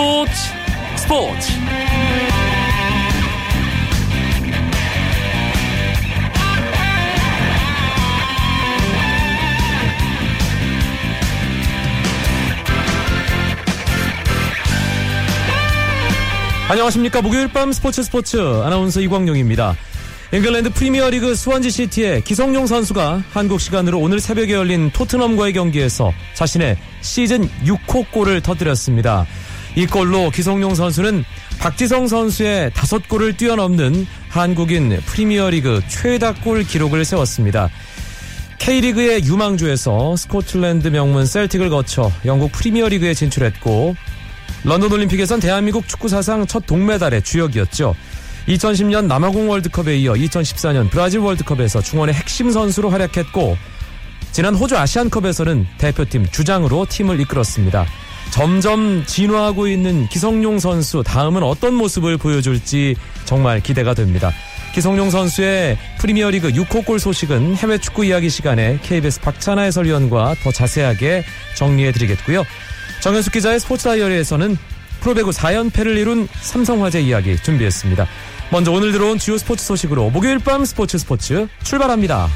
[0.00, 0.32] 스포츠
[0.96, 1.52] 스포츠
[16.70, 19.76] 안녕하십니까 목요일 밤 스포츠 스포츠 아나운서 이광용입니다.
[20.32, 27.46] 잉글랜드 프리미어리그 수원지 시티의 기성용 선수가 한국 시간으로 오늘 새벽에 열린 토트넘과의 경기에서 자신의 시즌
[27.66, 29.26] 6호 골을 터뜨렸습니다.
[29.76, 31.24] 이 골로 기성용 선수는
[31.58, 37.68] 박지성 선수의 다섯 골을 뛰어넘는 한국인 프리미어리그 최다 골 기록을 세웠습니다.
[38.58, 43.96] K리그의 유망주에서 스코틀랜드 명문 셀틱을 거쳐 영국 프리미어리그에 진출했고
[44.64, 47.94] 런던 올림픽에선 대한민국 축구 사상 첫 동메달의 주역이었죠.
[48.48, 53.56] 2010년 남아공 월드컵에 이어 2014년 브라질 월드컵에서 중원의 핵심 선수로 활약했고
[54.32, 57.86] 지난 호주 아시안컵에서는 대표팀 주장으로 팀을 이끌었습니다.
[58.30, 64.30] 점점 진화하고 있는 기성용 선수 다음은 어떤 모습을 보여줄지 정말 기대가 됩니다.
[64.74, 71.24] 기성용 선수의 프리미어리그 6호 골 소식은 해외 축구 이야기 시간에 KBS 박찬하 해설위원과 더 자세하게
[71.56, 72.44] 정리해 드리겠고요.
[73.00, 74.56] 정현숙 기자의 스포츠 다이어리에서는
[75.00, 78.06] 프로배구 4연패를 이룬 삼성화재 이야기 준비했습니다.
[78.52, 82.28] 먼저 오늘 들어온 주요 스포츠 소식으로 목요일 밤 스포츠 스포츠 출발합니다.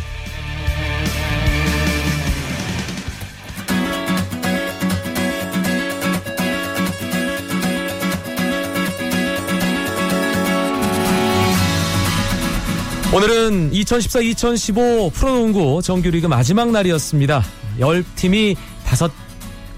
[13.14, 17.44] 오늘은 2014-2015 프로농구 정규리그 마지막 날이었습니다.
[17.78, 19.23] 10팀이 5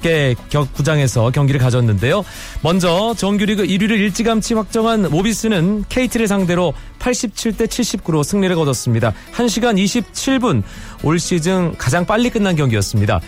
[0.07, 0.37] 개
[0.73, 2.25] 구장에서 경기를 가졌는데요.
[2.63, 9.13] 먼저 정규리그 1위를 일찌감치 확정한 모비스는 KT를 상대로 87대 79로 승리를 거뒀습니다.
[9.35, 10.63] 1시간 27분
[11.03, 13.21] 올 시즌 가장 빨리 끝난 경기였습니다.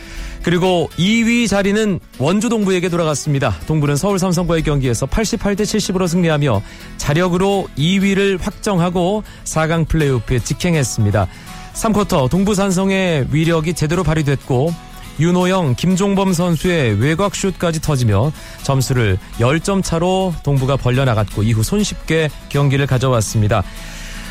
[0.44, 3.56] 그리고 2위 자리는 원주 동부에게 돌아갔습니다.
[3.66, 6.62] 동부는 서울 삼성과의 경기에서 88대 70으로 승리하며
[6.96, 11.26] 자력으로 2위를 확정하고 4강 플레이오프에 직행했습니다.
[11.74, 14.87] 3쿼터 동부 산성의 위력이 제대로 발휘됐고
[15.20, 23.62] 윤호영, 김종범 선수의 외곽 슛까지 터지며 점수를 10점 차로 동부가 벌려나갔고 이후 손쉽게 경기를 가져왔습니다.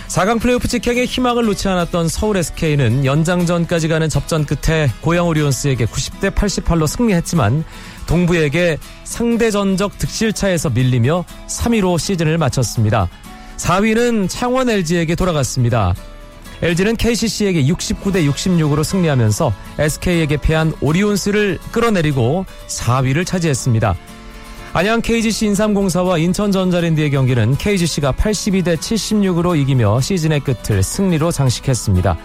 [0.07, 6.31] 4강 플레이오프 직행에 희망을 놓지 않았던 서울 SK는 연장전까지 가는 접전 끝에 고양 오리온스에게 90대
[6.33, 7.65] 88로 승리했지만
[8.07, 13.09] 동부에게 상대전적 득실차에서 밀리며 3위로 시즌을 마쳤습니다.
[13.57, 15.93] 4위는 창원 LG에게 돌아갔습니다.
[16.61, 23.95] LG는 KCC에게 69대 66으로 승리하면서 SK에게 패한 오리온스를 끌어내리고 4위를 차지했습니다.
[24.73, 32.17] 안양 KGC 인삼공사와 인천전자랜드의 경기는 KGC가 82대 76으로 이기며 시즌의 끝을 승리로 장식했습니다.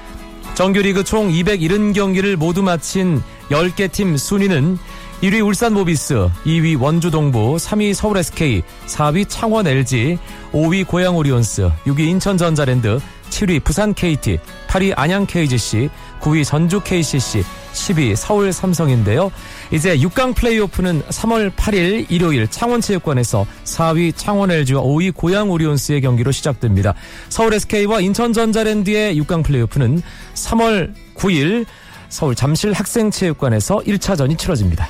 [0.54, 4.78] 정규리그 총 270경기를 모두 마친 10개 팀 순위는
[5.22, 10.18] 1위 울산 모비스, 2위 원주 동부, 3위 서울 SK, 4위 창원 LG,
[10.52, 12.98] 5위 고양 오리온스, 6위 인천 전자랜드,
[13.32, 14.38] 7위 부산 KT,
[14.68, 15.88] 8위 안양 KGC,
[16.20, 19.32] 9위 전주 KCC, 10위 서울 삼성인데요.
[19.70, 26.94] 이제 6강 플레이오프는 3월 8일 일요일 창원체육관에서 4위 창원 LG와 5위 고양 오리온스의 경기로 시작됩니다.
[27.30, 30.02] 서울 SK와 인천 전자랜드의 6강 플레이오프는
[30.34, 31.64] 3월 9일
[32.10, 34.86] 서울 잠실 학생체육관에서 1차전이 치러집니다.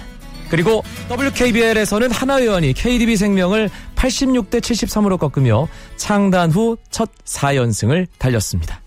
[0.53, 3.70] 그리고 WKBL에서는 하나의원이 KDB 생명을
[4.02, 8.80] 86대 73으로 꺾으며 창단 후 첫 4연승을 달렸습니다.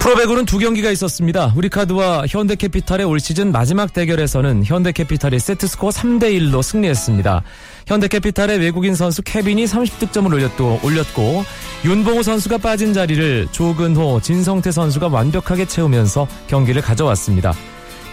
[0.00, 1.52] 프로배구는 두 경기가 있었습니다.
[1.56, 7.42] 우리카드와 현대캐피탈의 올 시즌 마지막 대결에서는 현대캐피탈이 세트스코어 3대1로 승리했습니다.
[7.88, 11.44] 현대캐피탈의 외국인 선수 케빈이 30득점을 올렸고, 올렸고
[11.84, 17.52] 윤봉호 선수가 빠진 자리를 조근호, 진성태 선수가 완벽하게 채우면서 경기를 가져왔습니다.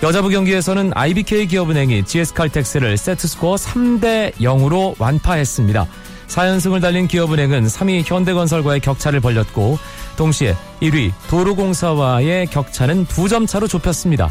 [0.04, 5.88] 여자부 경기에서는 IBK 기업은행이 GS칼텍스를 세트스코어 3대 0으로 완파했습니다.
[6.28, 9.80] 4연승을 달린 기업은행은 3위 현대건설과의 격차를 벌렸고
[10.18, 14.30] 동시에 1위 도로공사와의 격차는 2점 차로 좁혔습니다.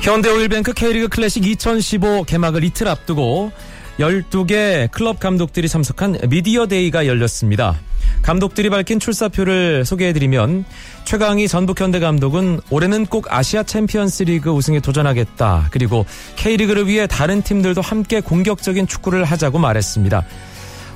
[0.00, 3.52] 현대오일뱅크 K리그 클래식 2015 개막을 이틀 앞두고
[3.98, 7.78] 12개 클럽 감독들이 참석한 미디어 데이가 열렸습니다.
[8.24, 10.64] 감독들이 밝힌 출사표를 소개해드리면
[11.04, 15.68] 최강희 전북 현대 감독은 올해는 꼭 아시아 챔피언스 리그 우승에 도전하겠다.
[15.70, 16.06] 그리고
[16.36, 20.24] K리그를 위해 다른 팀들도 함께 공격적인 축구를 하자고 말했습니다.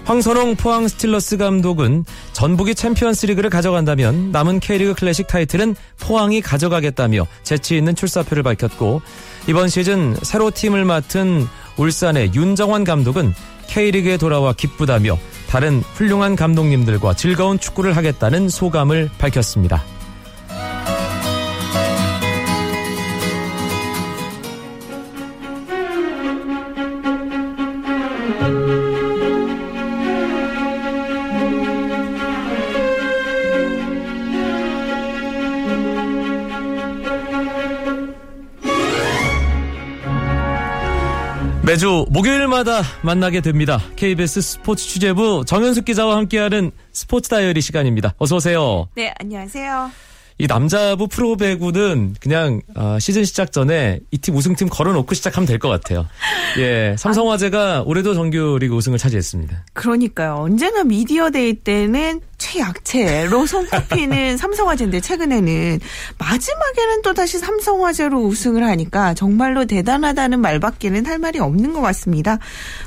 [0.06, 7.76] 황선홍 포항 스틸러스 감독은 전북이 챔피언스 리그를 가져간다면 남은 K리그 클래식 타이틀은 포항이 가져가겠다며 재치
[7.76, 9.02] 있는 출사표를 밝혔고
[9.48, 11.46] 이번 시즌 새로 팀을 맡은
[11.76, 13.34] 울산의 윤정환 감독은
[13.66, 19.82] K리그에 돌아와 기쁘다며 다른 훌륭한 감독님들과 즐거운 축구를 하겠다는 소감을 밝혔습니다.
[41.68, 43.78] 매주 목요일마다 만나게 됩니다.
[43.96, 48.14] KBS 스포츠 취재부 정현숙 기자와 함께하는 스포츠 다이어리 시간입니다.
[48.16, 48.88] 어서 오세요.
[48.96, 49.90] 네, 안녕하세요.
[50.38, 55.68] 이 남자부 프로배구는 그냥 어, 시즌 시작 전에 이 팀 우승팀 걸어놓고 시작하면 될 것
[55.68, 56.06] 같아요.
[56.58, 59.66] 예, 삼성화재가 올해도 정규리그 우승을 차지했습니다.
[59.74, 60.36] 그러니까요.
[60.38, 65.80] 언제나 미디어 데이 때는 최약체로 손꼽히는 삼성화재인데 최근에는
[66.18, 72.38] 마지막에는 또 다시 삼성화재로 우승을 하니까 정말로 대단하다는 말밖에는 할 말이 없는 것 같습니다.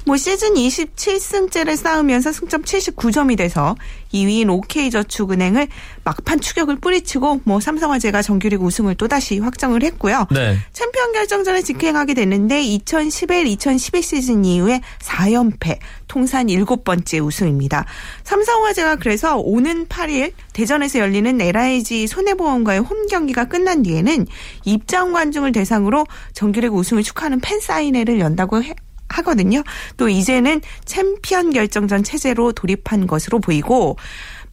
[0.06, 3.76] 뭐 시즌 27승째를 쌓으면서 승점 79점이 돼서
[4.14, 5.68] 2위인 OK저축은행을
[6.04, 10.28] 막판 추격을 뿌리치고 뭐 삼성화재가 정규리그 우승을 또 다시 확정을 했고요.
[10.32, 10.58] 네.
[10.74, 15.78] 챔피언 결정전을 직행하게 됐는데 2011, 2012 시즌 이후에 4연패,
[16.12, 17.86] 통산 7번째 우승입니다.
[18.26, 24.28] 삼성화재가 그래서 오는 8일 대전에서 열리는 LIG 손해보험과의 홈 경기가 끝난 뒤에는
[24.66, 28.74] 입장 관중을 대상으로 정규리그 우승을 축하하는 팬 사인회를 연다고 해,
[29.08, 29.64] 하거든요.
[29.96, 33.96] 또 이제는 챔피언 결정전 체제로 돌입한 것으로 보이고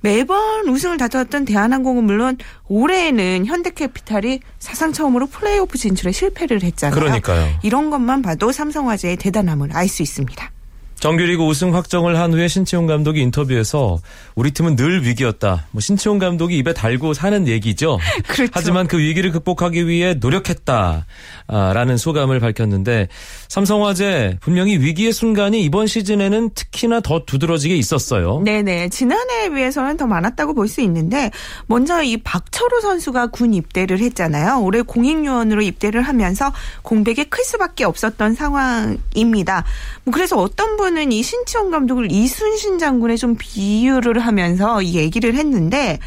[0.00, 2.36] 매번 우승을 다투었던 대한항공은 물론
[2.68, 7.00] 올해에는 현대캐피탈이 사상 처음으로 플레이오프 진출에 실패를 했잖아요.
[7.00, 7.58] 그러니까요.
[7.64, 10.52] 이런 것만 봐도 삼성화재의 대단함을 알 수 있습니다.
[11.00, 13.98] 정규리그 우승 확정을 한 후에 신치용 감독이 인터뷰에서
[14.34, 15.66] 우리 팀은 늘 위기였다.
[15.70, 17.98] 뭐 신치용 감독이 입에 달고 사는 얘기죠.
[18.28, 18.52] 그렇죠.
[18.54, 23.08] 하지만 그 위기를 극복하기 위해 노력했다라는 소감을 밝혔는데
[23.48, 28.40] 삼성화재 분명히 위기의 순간이 이번 시즌에는 특히나 더 두드러지게 있었어요.
[28.44, 28.88] 네네.
[28.90, 31.30] 지난해에 비해서는 더 많았다고 볼 수 있는데
[31.66, 34.60] 먼저 이 박철호 선수가 군 입대를 했잖아요.
[34.60, 36.52] 올해 공익요원으로 입대를 하면서
[36.82, 39.64] 공백이 클 수밖에 없었던 상황입니다.
[40.04, 45.98] 뭐 그래서 어떤 분 은이 신치원 감독을 이순신 장군에 좀 비유를 하면서 이 얘기를 했는데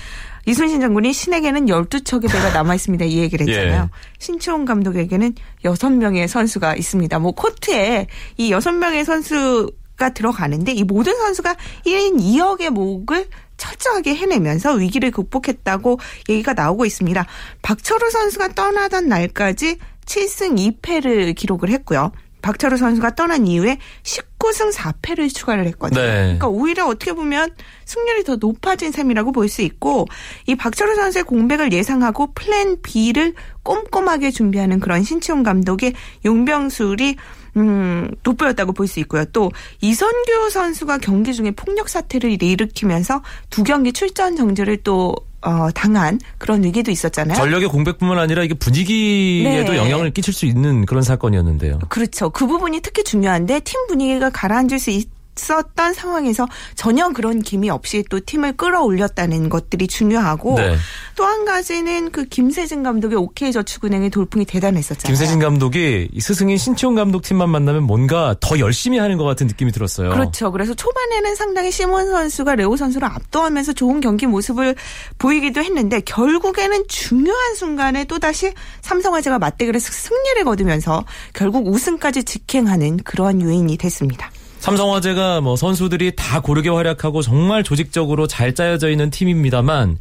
[0.46, 3.06] 이순신 장군이 신에게는 12척의 배가 남아있습니다.
[3.06, 3.84] 이 얘기를 했잖아요.
[3.84, 3.90] 예.
[4.18, 7.20] 신치원 감독에게는 6명의 선수가 있습니다.
[7.20, 8.08] 뭐 코트에
[8.38, 11.56] 이 6명의 선수가 들어가는데 이 모든 선수가
[11.86, 16.00] 1인 2억의 목을 철저하게 해내면서 위기를 극복했다고
[16.30, 17.26] 얘기가 나오고 있습니다.
[17.62, 22.12] 박철호 선수가 떠나던 날까지 7승 2패를 기록을 했고요.
[22.42, 26.02] 박철호 선수가 떠난 이후에 19승 4패를 추가를 했거든요.
[26.02, 26.08] 네.
[26.24, 27.52] 그러니까 오히려 어떻게 보면
[27.86, 30.08] 승률이 더 높아진 셈이라고 볼 수 있고
[30.48, 33.34] 이 박철호 선수의 공백을 예상하고 플랜 B를
[33.64, 35.94] 꼼꼼하게 준비하는 그런 신치용 감독의
[36.24, 37.18] 용병술이
[37.58, 39.26] 음, 돋보였다고 볼 수 있고요.
[39.26, 39.52] 또
[39.82, 46.64] 이선규 선수가 경기 중에 폭력 사태를 일으키면서 두 경기 출전 정지를 또 어, 당한 그런
[46.64, 47.36] 위기도 있었잖아요.
[47.36, 49.78] 전력의 공백뿐만 아니라 이게 분위기에도 네.
[49.78, 51.80] 영향을 끼칠 수 있는 그런 사건이었는데요.
[51.90, 52.30] 그렇죠.
[52.30, 58.04] 그 부분이 특히 중요한데 팀 분위기가 가라앉을 수 있 었던 상황에서 전혀 그런 기미 없이
[58.10, 60.76] 또 팀을 끌어올렸다는 것들이 중요하고 네.
[61.16, 65.08] 또한 가지는 그 김세진 감독의 OK저축은행의 돌풍이 대단했었잖아요.
[65.08, 69.72] 김세진 감독이 이 스승인 신치용 감독 팀만 만나면 뭔가 더 열심히 하는 것 같은 느낌이
[69.72, 70.10] 들었어요.
[70.12, 70.52] 그렇죠.
[70.52, 74.76] 그래서 초반에는 상당히 시몬 선수가 레오 선수를 압도하면서 좋은 경기 모습을
[75.18, 83.42] 보이기도 했는데 결국에는 중요한 순간에 또 다시 삼성화재가 맞대결에서 승리를 거두면서 결국 우승까지 직행하는 그러한
[83.42, 84.32] 요인이 됐습니다.
[84.62, 89.98] 삼성화재가 뭐 선수들이 다 고르게 활약하고 정말 조직적으로 잘 짜여져 있는 팀입니다만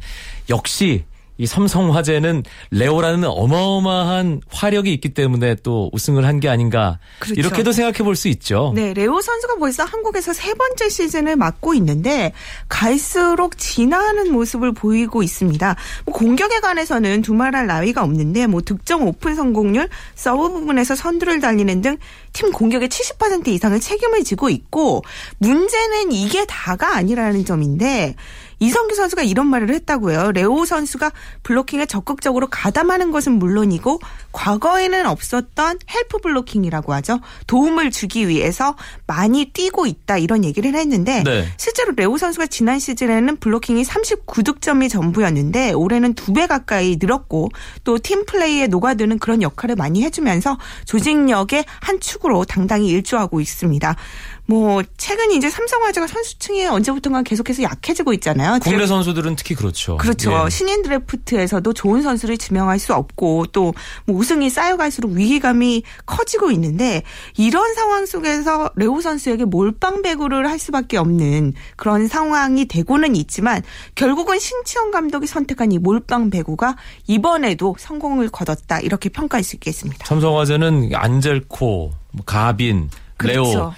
[0.49, 1.03] 역시
[1.37, 7.39] 이 삼성화재는 레오라는 어마어마한 화력이 있기 때문에 또 우승을 한 게 아닌가 그렇죠.
[7.39, 8.71] 이렇게도 생각해 볼 수 있죠.
[8.75, 12.33] 네, 레오 선수가 벌써 한국에서 세 번째 시즌을 맡고 있는데
[12.67, 15.75] 갈수록 진화하는 모습을 보이고 있습니다.
[16.05, 21.97] 뭐 공격에 관해서는 두말할 나위가 없는데 뭐 득점 오픈 성공률, 서브 부분에서 선두를 달리는 등
[22.33, 25.03] 팀 공격의 70% 이상을 책임을 지고 있고
[25.39, 28.15] 문제는 이게 다가 아니라는 점인데
[28.61, 30.33] 이선규 선수가 이런 말을 했다고요.
[30.33, 33.99] 레오 선수가 블로킹에 적극적으로 가담하는 것은 물론이고
[34.33, 37.19] 과거에는 없었던 헬프 블로킹이라고 하죠.
[37.47, 38.75] 도움을 주기 위해서
[39.07, 41.47] 많이 뛰고 있다 이런 얘기를 했는데 네.
[41.57, 47.49] 실제로 레오 선수가 지난 시즌에는 블로킹이 39득점이 전부였는데 올해는 두 배 가까이 늘었고
[47.83, 53.95] 또 팀 플레이에 녹아드는 그런 역할을 많이 해주면서 조직력의 한 축으로 당당히 일조하고 있습니다.
[54.51, 58.59] 뭐 최근 이제 삼성화재가 선수층이 언제부턴가 계속해서 약해지고 있잖아요.
[58.61, 59.95] 국내 선수들은 특히 그렇죠.
[59.95, 60.43] 그렇죠.
[60.45, 60.49] 예.
[60.49, 63.71] 신인 드래프트에서도 좋은 선수를 지명할 수 없고 또
[64.05, 67.03] 뭐 우승이 쌓여갈수록 위기감이 커지고 있는데
[67.37, 73.61] 이런 상황 속에서 레오 선수에게 몰빵 배구를 할 수밖에 없는 그런 상황이 되고는 있지만
[73.95, 76.75] 결국은 신치영 감독이 선택한 이 몰빵 배구가
[77.07, 80.05] 이번에도 성공을 거뒀다 이렇게 평가할 수 있겠습니다.
[80.05, 82.89] 삼성화재는 안젤코, 뭐 가빈,
[83.19, 83.73] 레오 그렇죠.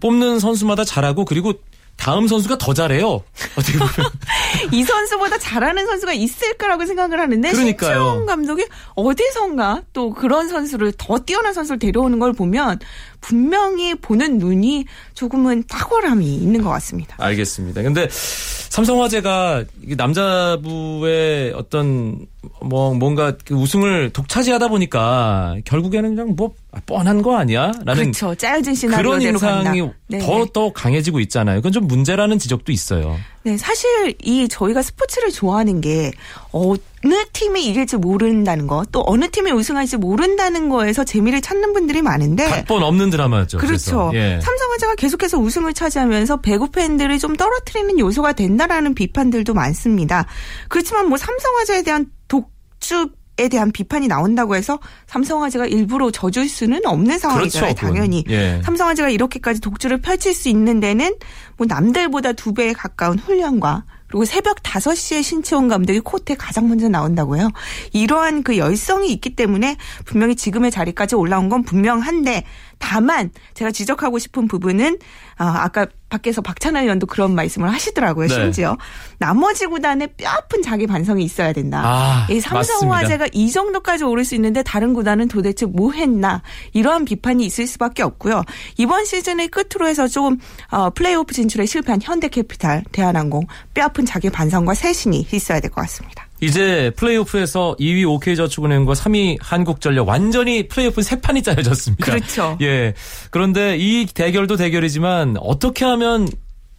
[0.00, 1.54] 뽑는 선수마다 잘하고 그리고
[1.96, 3.22] 다음 선수가 더 잘해요.
[3.56, 3.92] 어떻게 보면.
[4.72, 7.54] 이 선수보다 잘하는 선수가 있을까라고 생각을 하는데.
[7.54, 12.78] 신채영 감독이 어디선가 또 그런 선수를 더 뛰어난 선수를 데려오는 걸 보면
[13.20, 17.16] 분명히 보는 눈이 조금은 탁월함이 있는 것 같습니다.
[17.18, 17.82] 알겠습니다.
[17.82, 19.64] 근데 삼성화재가
[19.96, 22.26] 남자부의 어떤
[22.60, 26.52] 뭐 뭔가 그 우승을 독차지하다 보니까 결국에는 그냥 뭐
[26.84, 27.72] 뻔한 거 아니야?
[27.84, 28.34] 라는 그렇죠.
[28.34, 29.94] 짜여진 그런 시나리오대로 인상이 간다.
[30.08, 30.18] 네.
[30.18, 31.56] 더더 강해지고 있잖아요.
[31.60, 33.16] 그건 좀 문제라는 지적도 있어요.
[33.44, 36.12] 네, 사실 이 저희가 스포츠를 좋아하는 게
[36.56, 36.74] 어
[37.04, 42.82] 느 팀이 이길지 모른다는 거, 또 어느 팀이 우승할지 모른다는 거에서 재미를 찾는 분들이 많은데 각본
[42.82, 43.58] 없는 드라마였죠.
[43.58, 44.10] 그렇죠.
[44.14, 44.40] 예.
[44.42, 50.26] 삼성화재가 계속해서 우승을 차지하면서 배구 팬들을 좀 떨어뜨리는 요소가 된다라는 비판들도 많습니다.
[50.68, 57.18] 그렇지만 뭐 삼성화재에 대한 독주 에 대한 비판이 나온다고 해서 삼성화재가 일부러 져줄 수는 없는
[57.18, 57.74] 상황이잖아요.
[57.74, 57.86] 그렇죠.
[57.86, 58.24] 당연히.
[58.30, 58.62] 예.
[58.64, 61.14] 삼성화재가 이렇게까지 독주를 펼칠 수 있는 데는
[61.58, 63.84] 뭐 남들보다 두 배에 가까운 훈련과
[64.16, 67.50] 그리고 새벽 5시에 신치원 감독이 코트에 가장 먼저 나온다고요.
[67.92, 72.44] 이러한 그 열성이 있기 때문에 분명히 지금의 자리까지 올라온 건 분명한데
[72.78, 74.98] 다만 제가 지적하고 싶은 부분은
[75.38, 78.28] 아, 아까 밖에서 박찬하 의원도 그런 말씀을 하시더라고요.
[78.28, 78.34] 네.
[78.34, 78.76] 심지어
[79.18, 81.82] 나머지 구단에 뼈아픈 자기 반성이 있어야 된다.
[81.84, 86.42] 아, 이 삼성화재가 이 정도까지 오를 수 있는데 다른 구단은 도대체 뭐 했나
[86.74, 88.42] 이러한 비판이 있을 수밖에 없고요.
[88.78, 90.38] 이번 시즌을 끝으로 해서 조금
[90.70, 96.25] 어, 플레이오프 진출에 실패한 현대캐피탈, 대한항공 뼈아픈 자기 반성과 쇄신이 있어야 될 것 같습니다.
[96.40, 102.04] 이제 플레이오프에서 2위 OK저축은행과 3위 한국전력 완전히 플레이오프 새 판이 짜여졌습니다.
[102.04, 102.58] 그렇죠.
[102.62, 102.94] 예.
[103.30, 106.28] 그런데 이 대결도 대결이지만 어떻게 하면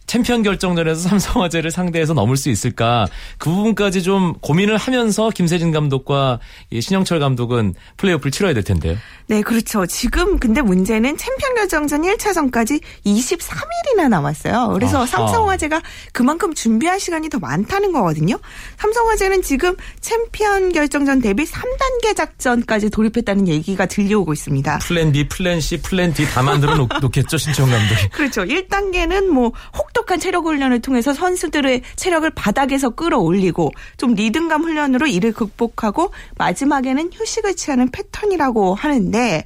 [0.08, 3.06] 챔피언 결정전에서 삼성화재를 상대해서 넘을 수 있을까
[3.38, 8.96] 그 부분까지 좀 고민을 하면서 김세진 감독과 이 신영철 감독은 플레이오프를 치러야 될 텐데요.
[9.26, 9.86] 네, 그렇죠.
[9.86, 14.70] 지금 근데 문제는 챔피언 결정전 1차전까지 23일이나 남았어요.
[14.72, 15.06] 그래서 아하.
[15.06, 18.38] 삼성화재가 그만큼 준비할 시간이 더 많다는 거거든요.
[18.78, 24.78] 삼성화재는 지금 챔피언 결정전 대비 3단계 작전까지 돌입했다는 얘기가 들려오고 있습니다.
[24.78, 28.08] 플랜 B, 플랜 C, 플랜 D 다 만들어 놓, 놓겠죠 신치용 감독이.
[28.12, 28.44] 그렇죠.
[28.44, 36.12] 1단계는 뭐 혹독한 체력 훈련을 통해서 선수들의 체력을 바닥에서 끌어올리고 좀 리듬감 훈련으로 이를 극복하고
[36.36, 39.42] 마지막에는 휴식을 취하는 패턴이라고 하는데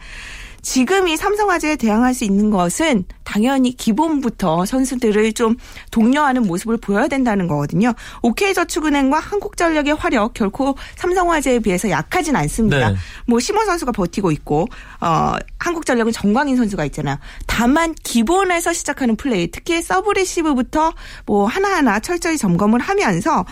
[0.63, 5.57] 지금 이 삼성화재에 대항할 수 있는 것은 당연히 기본부터 선수들을 좀
[5.91, 7.93] 독려하는 모습을 보여야 된다는 거거든요.
[8.23, 12.91] OK저축은행과 한국전력의 화력 결코 삼성화재에 비해서 약하진 않습니다.
[12.91, 12.97] 네.
[13.27, 14.69] 뭐 시몬 선수가 버티고 있고
[15.01, 17.19] 어 한국전력은 전광인 선수가 있잖아요.
[17.47, 20.93] 다만 기본에서 시작하는 플레이, 특히 서브 리시브부터
[21.27, 23.45] 뭐 하나하나 철저히 점검을 하면서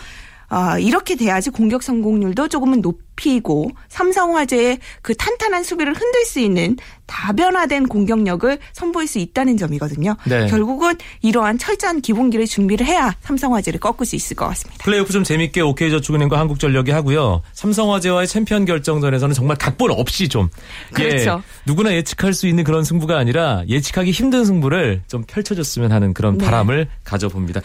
[0.49, 6.75] 어, 이렇게 돼야지 공격 성공률도 조금은 높이고 삼성화재의 그 탄탄한 수비를 흔들 수 있는
[7.05, 10.15] 다변화된 공격력을 선보일 수 있다는 점이거든요.
[10.25, 10.47] 네.
[10.47, 14.83] 결국은 이러한 철저한 기본기를 준비를 해야 삼성화재를 꺾을 수 있을 것 같습니다.
[14.83, 17.41] 플레이오프 좀 재밌게 OK저축은행과 한국전력이 하고요.
[17.53, 20.49] 삼성화재와의 챔피언 결정전에서는 정말 각본 없이 좀
[20.93, 21.43] 그렇죠.
[21.43, 26.37] 예, 누구나 예측할 수 있는 그런 승부가 아니라 예측하기 힘든 승부를 좀 펼쳐줬으면 하는 그런
[26.37, 26.45] 네.
[26.45, 27.61] 바람을 가져봅니다.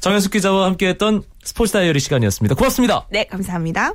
[0.00, 2.54] 정현숙 기자와 함께했던 스포츠 다이어리 시간이었습니다.
[2.54, 3.06] 고맙습니다.
[3.10, 3.94] 네, 감사합니다.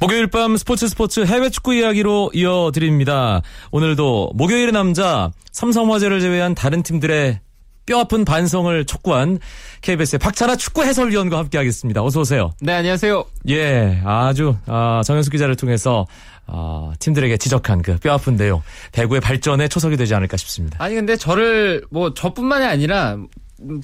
[0.00, 3.42] 목요일 밤 스포츠 스포츠 해외 축구 이야기로 이어드립니다.
[3.70, 7.38] 오늘도 목요일의 남자 삼성화재를 제외한 다른 팀들의
[7.84, 9.38] 뼈아픈 반성을 촉구한
[9.82, 12.02] KBS의 박찬아 축구 해설위원과 함께하겠습니다.
[12.02, 12.52] 어서 오세요.
[12.62, 13.24] 네, 안녕하세요.
[13.50, 16.06] 예, 아주 아, 정현숙 기자를 통해서
[16.46, 20.82] 아, 팀들에게 지적한 그 뼈아픈 내용 배구의 발전에 초석이 되지 않을까 싶습니다.
[20.82, 23.18] 아니, 근데 저를, 뭐, 저뿐만이 아니라,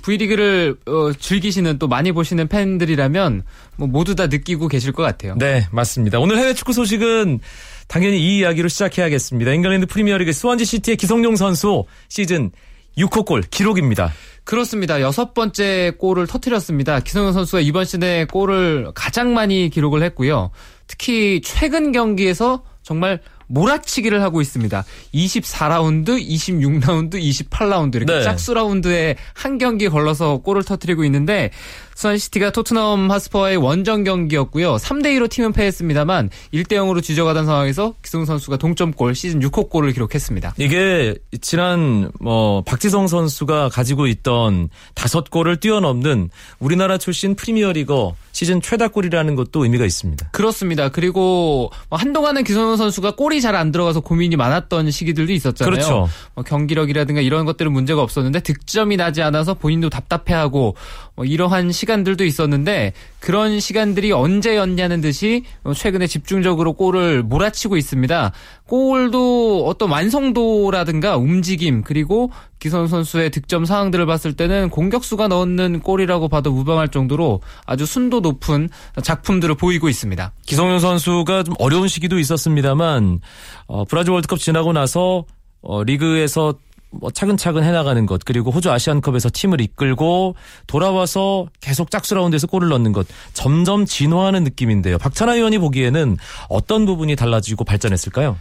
[0.02, 3.42] V리그를 어, 즐기시는 또 많이 보시는 팬들이라면
[3.76, 5.34] 뭐 모두 다 느끼고 계실 것 같아요.
[5.38, 6.18] 네, 맞습니다.
[6.18, 7.40] 오늘 해외 축구 소식은
[7.88, 9.52] 당연히 이 이야기로 시작해야겠습니다.
[9.52, 12.50] 잉글랜드 프리미어리그 스완지 시티의 기성용 선수 시즌
[12.98, 14.12] 6호 골 기록입니다.
[14.44, 15.00] 그렇습니다.
[15.00, 17.00] 여섯 번째 골을 터뜨렸습니다.
[17.00, 20.50] 기성용 선수가 이번 시즌에 골을 가장 많이 기록을 했고요.
[20.86, 24.84] 특히 최근 경기에서 정말 몰아치기를 하고 있습니다.
[25.14, 28.22] 24라운드, 26라운드, 28라운드 이렇게 네.
[28.22, 31.50] 짝수 라운드에 한 경기 걸러서 골을 터뜨리고 있는데
[31.96, 34.76] 수완시티가 토트넘 하스퍼의 원정 경기였고요.
[34.76, 40.54] 3대 2로 팀은 패했습니다만 1대 0으로 뒤져가던 상황에서 기성 선수가 동점골 시즌 6호 골을 기록했습니다.
[40.58, 49.34] 이게 지난 뭐 박지성 선수가 가지고 있던 다섯 골을 뛰어넘는 우리나라 출신 프리미어리거 시즌 최다골이라는
[49.34, 50.28] 것도 의미가 있습니다.
[50.30, 50.90] 그렇습니다.
[50.90, 55.72] 그리고 뭐 한동안은 기성용 선수가 골이 잘 안 들어가서 고민이 많았던 시기들도 있었잖아요.
[55.72, 56.08] 그렇죠.
[56.34, 60.76] 뭐 경기력이라든가 이런 것들은 문제가 없었는데 득점이 나지 않아서 본인도 답답해하고
[61.16, 68.32] 뭐 이러한 시간들도 있었는데 그런 시간들이 언제였냐는 듯이 뭐 최근에 집중적으로 골을 몰아치고 있습니다.
[68.66, 76.52] 골도 어떤 완성도라든가 움직임 그리고 기성 선수의 득점 상황들을 봤을 때는 공격수가 넣는 골이라고 봐도
[76.52, 78.68] 무방할 정도로 아주 순도 높은
[79.02, 80.32] 작품들을 보이고 있습니다.
[80.44, 83.20] 기성용 선수가 좀 어려운 시기도 있었습니다만
[83.66, 85.24] 어, 브라질 월드컵 지나고 나서
[85.62, 86.54] 어, 리그에서
[86.90, 90.34] 뭐 차근차근 해나가는 것 그리고 호주 아시안컵에서 팀을 이끌고
[90.66, 94.98] 돌아와서 계속 짝수 라운드에서 골을 넣는 것 점점 진화하는 느낌인데요.
[94.98, 96.16] 박찬하 의원이 보기에는
[96.48, 98.36] 어떤 부분이 달라지고 발전했을까요?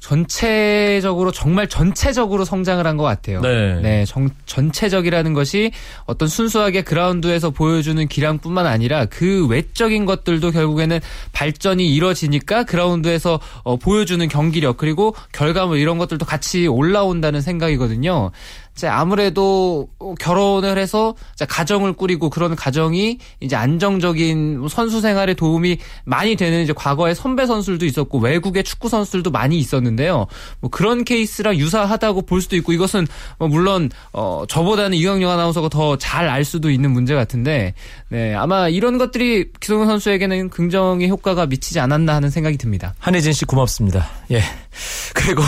[0.00, 3.40] 전체적으로 정말 전체적으로 성장을 한 것 같아요.
[3.82, 4.04] 네.
[4.04, 5.70] 정- 전체적이라는 것이
[6.06, 10.98] 어떤 순수하게 그라운드에서 보여주는 기량뿐만 아니라 그 외적인 것들도 결국에는
[11.32, 18.30] 발전이 이뤄지니까 그라운드에서 어, 보여주는 경기력 그리고 결과물 이런 것들도 같이 올라온다는 생각이거든요.
[18.78, 19.88] 이제 아무래도
[20.20, 26.72] 결혼을 해서 이제 가정을 꾸리고 그런 가정이 이제 안정적인 선수 생활에 도움이 많이 되는 이제
[26.72, 30.28] 과거의 선배 선수들도 있었고 외국의 축구 선수들도 많이 있었는데요.
[30.60, 33.08] 뭐 그런 케이스랑 유사하다고 볼 수도 있고 이것은
[33.40, 37.74] 뭐 물론 어 저보다는 이광용 아나운서가 더 잘 알 수도 있는 문제 같은데
[38.10, 42.94] 네 아마 이런 것들이 기성용 선수에게는 긍정의 효과가 미치지 않았나 하는 생각이 듭니다.
[43.00, 44.08] 한혜진 씨 고맙습니다.
[44.30, 44.40] 예.
[45.14, 45.42] 그리고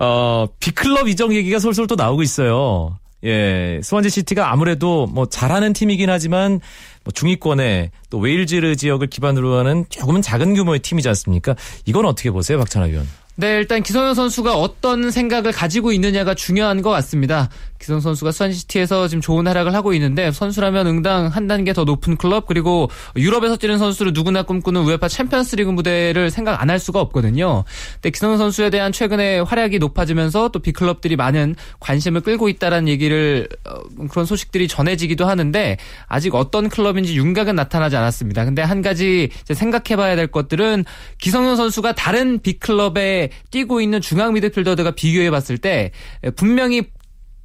[0.00, 2.41] 어 B클럽 이적 얘기가 솔솔 또 나오고 있어요.
[3.24, 3.80] 예.
[3.82, 6.60] 스완지 시티가 아무래도 뭐 잘하는 팀이긴 하지만
[7.04, 11.54] 뭐 중위권에 또 웨일즈 지역을 기반으로 하는 조금은 작은 규모의 팀이지 않습니까?
[11.86, 13.06] 이건 어떻게 보세요, 박찬하 위원?
[13.42, 17.48] 네, 일단 기성용 선수가 어떤 생각을 가지고 있느냐가 중요한 것 같습니다.
[17.80, 22.46] 기성 선수가 수완시티에서 지금 좋은 활약을 하고 있는데 선수라면 응당 한 단계 더 높은 클럽
[22.46, 27.64] 그리고 유럽에서 뛰는 선수를 누구나 꿈꾸는 우에파 챔피언스리그 무대를 생각 안 할 수가 없거든요.
[27.94, 33.80] 근데 기성 선수에 대한 최근의 활약이 높아지면서 또 B클럽들이 많은 관심을 끌고 있다라는 얘기를 어,
[34.08, 35.76] 그런 소식들이 전해지기도 하는데
[36.06, 38.44] 아직 어떤 클럽인지 윤곽은 나타나지 않았습니다.
[38.44, 40.84] 근데 한 가지 생각해봐야 될 것들은
[41.18, 45.90] 기성용 선수가 다른 B클럽에 뛰고 있는 중앙 미드필더들과 비교해 봤을 때
[46.36, 46.90] 분명히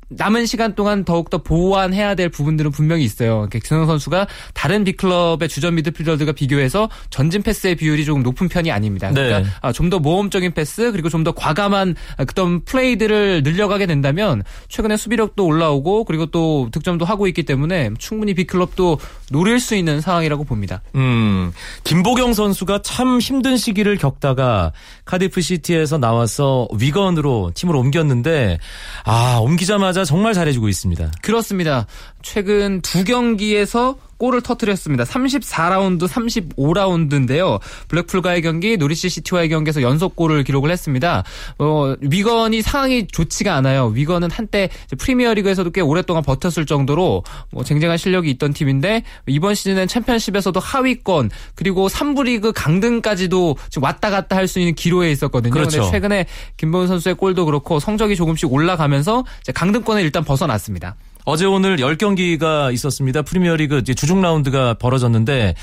[0.10, 3.36] 남은 시간 동안 더욱더 보완해야 될 부분들은 분명히 있어요.
[3.36, 9.12] 그러니까 기성 선수가 다른 빅클럽의 주전 미드필더들과 비교해서 전진 패스의 비율이 조금 높은 편이 아닙니다.
[9.12, 9.72] 그러니까 네.
[9.74, 11.96] 좀더 모험적인 패스 그리고 좀 더 과감한
[12.28, 19.00] 그런 플레이들을 늘려가게 된다면 최근에 수비력도 올라오고 그리고 또 득점도 하고 있기 때문에 충분히 빅클럽도
[19.32, 20.82] 노릴 수 있는 상황이라고 봅니다.
[20.96, 21.52] 음,
[21.84, 24.72] 김보경 선수가 참 힘든 시기를 겪다가
[25.06, 28.60] 카디프 시티에서 나와서 위건으로 팀을 옮겼는데
[29.04, 31.12] 아, 옮기자마자 정말 잘해주고 있습니다.
[31.22, 31.88] 그렇습니다.
[32.32, 35.04] 최근 두 경기에서 골을 터뜨렸습니다.
[35.06, 37.60] 34라운드, 35라운드인데요.
[37.88, 41.24] 블랙풀과의 경기, 노리치 시티와의 경기에서 연속골을 기록을 했습니다.
[41.60, 43.86] 어, 위건이 상황이 좋지가 않아요.
[43.88, 50.60] 위건은 한때 프리미어리그에서도 꽤 오랫동안 버텼을 정도로 뭐 쟁쟁한 실력이 있던 팀인데 이번 시즌엔 챔피언십에서도
[50.60, 55.54] 하위권 그리고 3부 리그 강등까지도 지금 왔다 갔다 할 수 있는 기로에 있었거든요.
[55.54, 55.78] 그렇죠.
[55.78, 60.96] 근데 최근에 김보경 선수의 골도 그렇고 성적이 조금씩 올라가면서 강등권에 일단 벗어났습니다.
[61.30, 63.22] 어제 오늘 10경기가 있었습니다.
[63.22, 65.56] 프리미어리그 주중 라운드가 벌어졌는데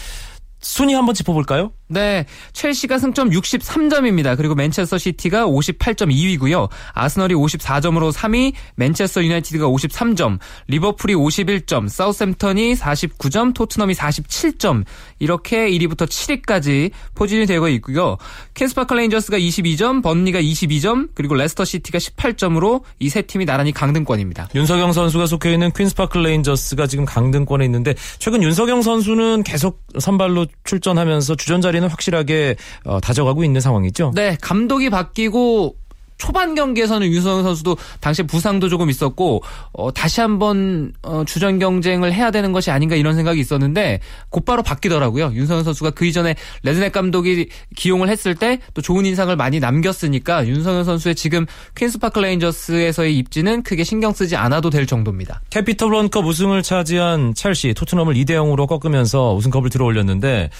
[0.60, 1.72] 순위 한번 짚어볼까요?
[1.94, 4.36] 네, 첼시가 승점 63점입니다.
[4.36, 6.68] 그리고 맨체스터 시티가 58.2위고요.
[6.92, 14.84] 아스널이 54점으로 3위, 맨체스터 유나이티드가 53점, 리버풀이 51점, 사우샘프턴이 49점, 토트넘이 47점
[15.18, 18.18] 이렇게 1위부터 7위까지 포진이 되고 있고요.
[18.52, 24.48] 퀸스파크 레인저스가 22점, 번리가 22점, 그리고 레스터 시티가 18점으로 이 세 팀이 나란히 강등권입니다.
[24.56, 31.36] 윤석영 선수가 속해 있는 퀸스파크 레인저스가 지금 강등권에 있는데 최근 윤석영 선수는 계속 선발로 출전하면서
[31.36, 34.12] 주전 자리는 확실하게 어, 다져가고 있는 상황이죠.
[34.14, 35.76] 네, 감독이 바뀌고
[36.16, 39.42] 초반 경기에서는 윤석영 선수도 당시 부상도 조금 있었고
[39.72, 45.32] 어, 다시 한번 어, 주전 경쟁을 해야 되는 것이 아닌가 이런 생각이 있었는데 곧바로 바뀌더라고요.
[45.34, 50.84] 윤석영 선수가 그 이전에 레드냅 감독이 기용을 했을 때 또 좋은 인상을 많이 남겼으니까 윤석영
[50.84, 55.42] 선수의 지금 퀸스파크 레인저스에서의 입지는 크게 신경 쓰지 않아도 될 정도입니다.
[55.50, 60.50] 캐피털 원컵 우승을 차지한 첼시 토트넘을 2대 0으로 꺾으면서 우승컵을 들어올렸는데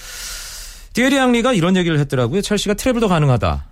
[0.95, 2.41] 티에리 앙리가 이런 얘기를 했더라고요.
[2.41, 3.65] 첼시가 트레블도 가능하다.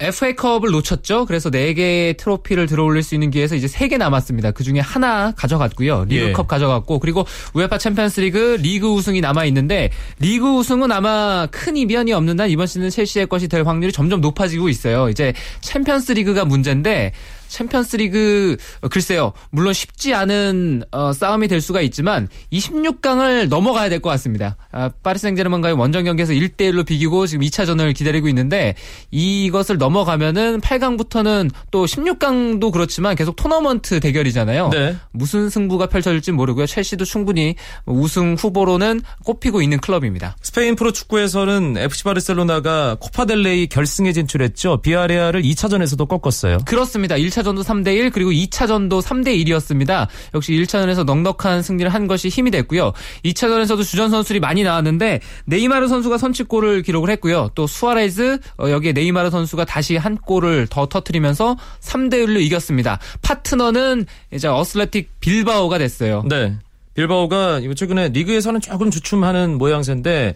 [0.00, 1.26] FA컵을 놓쳤죠.
[1.26, 4.50] 그래서 4개의 트로피를 들어올릴 수 있는 기회에서 이제 3개 남았습니다.
[4.50, 6.06] 그 중에 하나 가져갔고요.
[6.08, 6.48] 리그컵 예.
[6.48, 12.50] 가져갔고 그리고 우에파 챔피언스리그 리그 우승이 남아 있는데 리그 우승은 아마 큰 이변이 없는 한
[12.50, 15.10] 이번 시즌 첼시의 것이 될 확률이 점점 높아지고 있어요.
[15.10, 17.12] 이제 챔피언스리그가 문제인데
[17.50, 19.32] 챔피언스리그 어, 글쎄요.
[19.50, 24.56] 물론 쉽지 않은 어, 싸움이 될 수가 있지만 16강을 넘어가야 될 것 같습니다.
[24.72, 28.74] 아, 파리 생제르맹과의 원정 경기에서 1대 1로 비기고 지금 2차전을 기다리고 있는데
[29.10, 34.70] 이것을 넘어가면은 8강부터는 또 16강도 그렇지만 계속 토너먼트 대결이잖아요.
[34.70, 34.96] 네.
[35.12, 36.66] 무슨 승부가 펼쳐질지 모르고요.
[36.66, 40.36] 첼시도 충분히 우승 후보로는 꼽히고 있는 클럽입니다.
[40.42, 44.78] 스페인 프로 축구에서는 FC 바르셀로나가 코파 델 레이 결승에 진출했죠.
[44.82, 46.58] 비야레알을 2차전에서도 꺾었어요.
[46.64, 47.16] 그렇습니다.
[47.16, 50.08] 1차 전도 3대1 그리고 2차전도 3대1이었습니다.
[50.34, 52.92] 역시 1차전에서 넉넉한 승리를 한 것이 힘이 됐고요.
[53.24, 57.50] 2차전에서도 주전 선수들이 많이 나왔는데 네이마르 선수가 선취골을 기록을 했고요.
[57.54, 62.98] 또 수아레즈 어, 여기에 네이마르 선수가 다시 한 골을 더 터트리면서 3대1로 이겼습니다.
[63.22, 66.24] 파트너는 이제 어슬레틱 빌바오가 됐어요.
[66.28, 66.56] 네.
[66.94, 70.34] 빌바오가 최근에 리그에서는 조금 주춤하는 모양새인데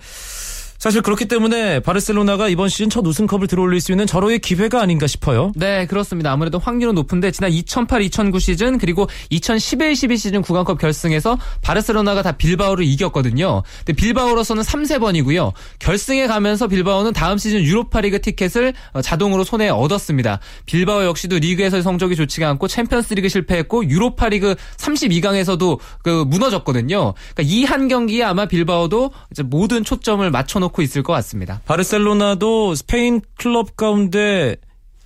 [0.85, 5.51] 사실 그렇기 때문에 바르셀로나가 이번 시즌 첫 우승컵을 들어올릴 수 있는 절호의 기회가 아닌가 싶어요.
[5.57, 6.31] 네, 그렇습니다.
[6.31, 13.63] 아무래도 확률은 높은데 지난 2008-2009 시즌 그리고 2011-12 시즌 구강컵 결승에서 바르셀로나가 다 빌바오를 이겼거든요.
[13.79, 15.55] 근데 빌바오로서는 3세 번이고요.
[15.79, 20.41] 결승에 가면서 빌바오는 다음 시즌 유로파리그 티켓을 어, 자동으로 손에 얻었습니다.
[20.67, 27.15] 빌바오 역시도 리그에서의 성적이 좋지가 않고 챔피언스리그 실패했고 유로파리그 32강에서도 그 무너졌거든요.
[27.35, 29.13] 그러니까 이 한 경기에 아마 빌바오도
[29.47, 31.61] 모든 초점을 맞춰놓고 있을 것 같습니다.
[31.67, 34.57] 바르셀로나도 스페인 클럽 가운데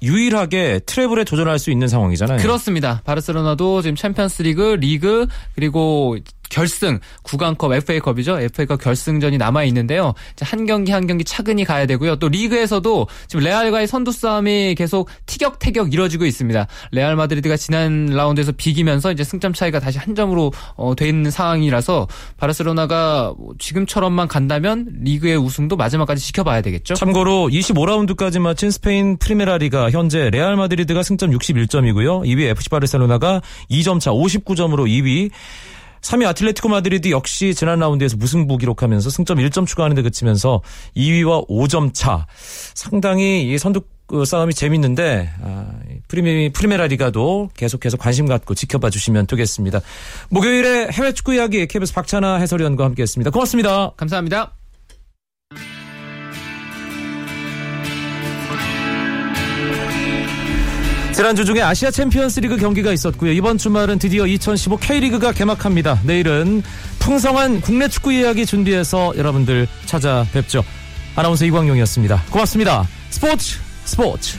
[0.03, 2.39] 유일하게 트레블에 도전할 수 있는 상황이잖아요.
[2.39, 3.03] 그렇습니다.
[3.05, 6.17] 바르셀로나도 지금 챔피언스리그, 리그 그리고
[6.51, 8.41] 결승, 국왕컵, FA컵이죠.
[8.41, 10.15] FA컵 결승전이 남아 있는데요.
[10.41, 12.17] 한 경기 한 경기 차근히 가야 되고요.
[12.17, 16.67] 또 리그에서도 지금 레알과의 선두 싸움이 계속 티격태격 이뤄지고 있습니다.
[16.93, 22.09] 레알 마드리드가 지난 라운드에서 비기면서 이제 승점 차이가 다시 한 점으로 어, 돼 있는 상황이라서
[22.37, 26.95] 바르셀로나가 뭐 지금처럼만 간다면 리그의 우승도 마지막까지 지켜봐야 되겠죠.
[26.95, 32.23] 참고로 25라운드까지 마친 스페인 프리메라리가 현재 레알 마드리드가 승점 61점이고요.
[32.25, 35.31] 2위 FC 바르셀로나가 2점 차 59점으로 2위.
[36.01, 40.63] 3위 아틀레티코 마드리드 역시 지난 라운드에서 무승부 기록하면서 승점 1점 추가하는 데 그치면서
[40.97, 42.27] 2위와 5점 차.
[42.75, 45.67] 상당히 이 선두 그 싸움이 재밌는데 아,
[46.09, 49.81] 프리메, 프리메라리가도 계속해서 관심 갖고 지켜봐 주시면 되겠습니다.
[50.31, 53.31] 목요일에 해외 축구 이야기 KBS 박찬하 해설위원과 함께했습니다.
[53.31, 53.93] 고맙습니다.
[53.97, 54.58] 감사합니다.
[61.19, 63.33] 지난주 중에 아시아 챔피언스 리그 경기가 있었고요.
[63.33, 65.99] 이번 주말은 드디어 2015 K리그가 개막합니다.
[66.05, 66.63] 내일은
[67.01, 70.63] 풍성한 국내 축구 이야기 준비해서 여러분들 찾아뵙죠.
[71.17, 72.23] 아나운서 이광용이었습니다.
[72.31, 72.87] 고맙습니다.
[73.11, 74.39] 스포츠 스포츠